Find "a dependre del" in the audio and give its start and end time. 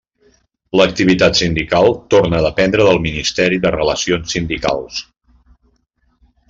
2.39-3.03